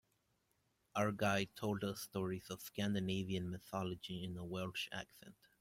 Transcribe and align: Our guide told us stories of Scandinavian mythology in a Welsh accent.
Our 0.95 1.11
guide 1.11 1.49
told 1.55 1.83
us 1.83 2.01
stories 2.01 2.49
of 2.49 2.63
Scandinavian 2.63 3.51
mythology 3.51 4.23
in 4.23 4.35
a 4.35 4.43
Welsh 4.43 4.89
accent. 4.91 5.35